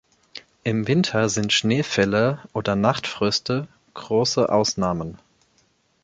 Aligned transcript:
Im 0.63 0.87
Winter 0.87 1.29
sind 1.29 1.53
Schneefälle 1.53 2.39
oder 2.53 2.75
Nachtfröste 2.75 3.67
große 3.93 4.49
Ausnahmen. 4.51 5.19